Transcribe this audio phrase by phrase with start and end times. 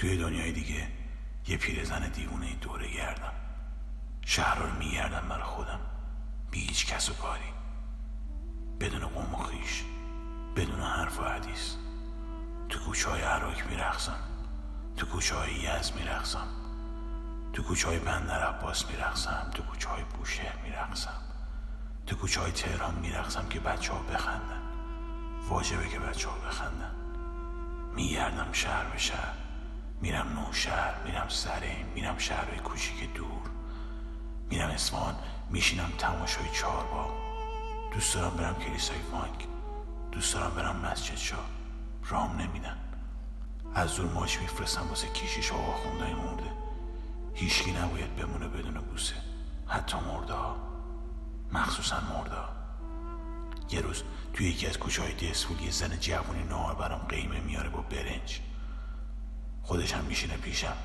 [0.00, 0.88] توی دنیای دیگه
[1.48, 3.32] یه پیرزن دیوونه دوره گردم.
[4.24, 5.80] شهر رو میگردم برای خودم.
[6.50, 7.52] بی هیچ کس و کاری.
[8.80, 9.84] بدون قوم و خیش
[10.56, 11.74] بدون حرف و حدیث.
[12.68, 14.16] تو کوچه های عراق میرخصم
[14.96, 16.48] تو کوچه های یز میرخصم
[17.52, 21.20] تو کوچه های بندر عباس میرخصم تو کوچه های بوشهر میرخصم
[22.06, 24.62] تو کوچه های تهران میرخصم که بچه ها بخندن.
[25.48, 26.94] واجبه که بچه ها بخندن.
[27.94, 29.39] میگردم شهر به شهر.
[30.00, 33.50] میرم نو شهر میرم سرین میرم شهرهای کوچیک دور.
[34.50, 35.14] میرم اسمان
[35.50, 37.10] میشینم تماشای چهارباغ
[37.94, 39.46] دوست دارم برم کلیسای فانک.
[40.12, 41.46] دوست دارم برم مسجد شاه.
[42.04, 42.76] رام نمیدن.
[43.74, 46.52] از دور ماچ میفرستم واسه کیشیش آقا خوندای مرده.
[47.34, 49.14] هیچکی نباید بمونه بدون بوسه.
[49.66, 50.56] حتی مرده ها
[51.52, 52.48] مخصوصا مرده ها
[53.70, 57.68] یه روز توی یکی از کوچه های دیسفول یه زن جوونی نهار برام قیمه میاره
[57.68, 58.40] با برنج.
[59.70, 60.76] خودش هم میشینه پیشم.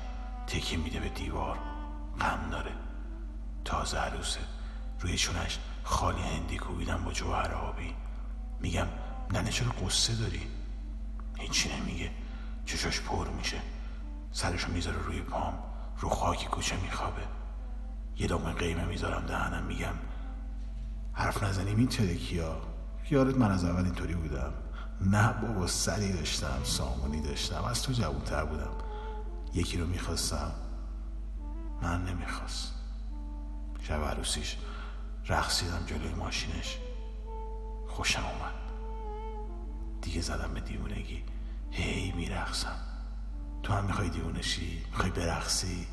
[0.46, 1.58] تکی میده به دیوار.
[2.20, 2.72] غم داره.
[3.64, 4.40] تازه عروسه
[5.00, 7.94] روی چونش خالی هندی کوبیدم با جوهر آبی.
[8.60, 8.86] میگم
[9.32, 10.40] ننه چرا قصه داری؟
[11.38, 12.10] هیچی نمیگه.
[12.64, 13.56] چشاش پر میشه.
[14.32, 15.58] سرشو می‌ذاره روی پام.
[15.98, 17.22] رو خاکی کوچه میخوابه.
[18.16, 19.62] یه دامه قیمه می‌ذارم دهنم.
[19.62, 19.94] میگم
[21.12, 22.62] حرف نزنیم این ترکیا
[23.10, 24.52] یارت من از اول اینطوری بودم.
[25.00, 27.64] نه بابا سری داشتم سامونی داشتم.
[27.64, 28.72] از تو جوونتر بودم.
[29.54, 30.52] یکی رو می‌خواستم.
[31.82, 32.72] من نمی‌خواست
[33.82, 34.56] شب عروسیش
[35.28, 36.78] رقصیدم جلوی ماشینش.
[37.88, 38.54] خوشم اومد.
[40.02, 41.24] دیگه زدم به دیوونگی.
[41.70, 42.76] هی میرقصم.
[43.62, 45.86] تو هم می‌خوای دیوونشی می‌خوای برقصی؟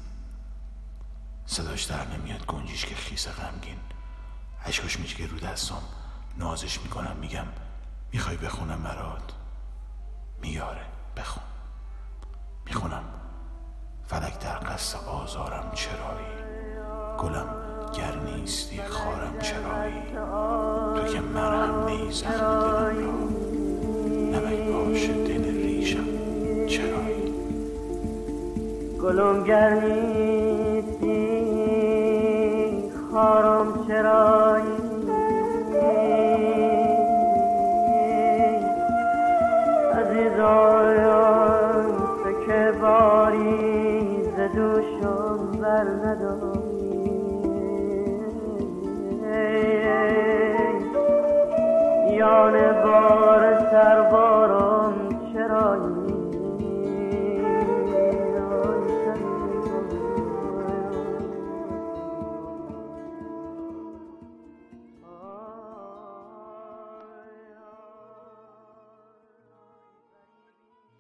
[1.46, 2.46] صداش در نمیاد.
[2.46, 3.80] گنجیش که خیس غمگین.
[4.66, 5.82] اشکاش میچگه رو دستم
[6.38, 7.46] نازش می‌کنم میگم
[8.14, 9.34] می‌خوای بخونم برات؟
[10.42, 10.82] میاره
[11.18, 11.44] بخون.
[12.66, 13.04] می‌خونم.
[14.08, 16.34] فلک در قصد آزارم چرایی.
[17.18, 17.48] گلم
[17.98, 20.02] گر نیستی خارم چرایی.
[20.96, 23.12] تو که مرهم نی زخم دلم را.
[24.40, 26.08] نمک باش دل ریشم
[26.68, 27.34] چرایی.
[29.02, 31.24] گلم گر نیستی
[33.12, 34.43] خارم چرایی.
[43.24, 46.64] باری ز دوشم بر نداری.
[52.18, 52.54] یان
[52.84, 54.33] بار سربار